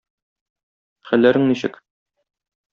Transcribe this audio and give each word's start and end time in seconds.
Хәлләрең 1.11 1.47
ничек? 1.53 1.81